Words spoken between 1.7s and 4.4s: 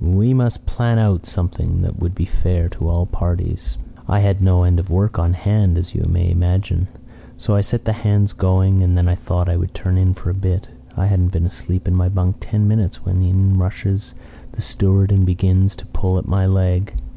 that would be fair to all parties.' "I had